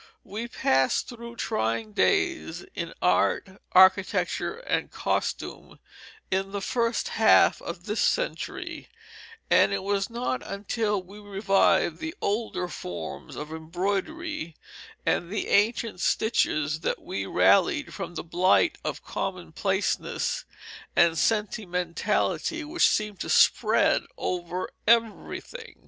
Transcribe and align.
We 0.23 0.47
passed 0.47 1.07
through 1.09 1.35
trying 1.35 1.91
days 1.93 2.65
in 2.73 2.95
art, 3.03 3.61
architecture, 3.73 4.55
and 4.57 4.89
costume 4.89 5.77
in 6.31 6.53
the 6.53 6.59
first 6.59 7.09
half 7.09 7.61
of 7.61 7.83
this 7.85 8.01
century; 8.01 8.89
and 9.51 9.71
it 9.71 9.83
was 9.83 10.09
not 10.09 10.41
until 10.41 11.03
we 11.03 11.19
revived 11.19 11.99
the 11.99 12.15
older 12.19 12.67
forms 12.67 13.35
of 13.35 13.51
embroidery, 13.53 14.55
and 15.05 15.29
the 15.29 15.49
ancient 15.49 15.99
stitches, 15.99 16.79
that 16.79 16.99
we 17.03 17.27
rallied 17.27 17.93
from 17.93 18.15
the 18.15 18.23
blight 18.23 18.79
of 18.83 19.05
commonplaceness 19.05 20.45
and 20.95 21.15
sentimentality 21.15 22.63
which 22.63 22.87
seemed 22.89 23.19
to 23.19 23.29
spread 23.29 24.07
over 24.17 24.67
everything. 24.87 25.75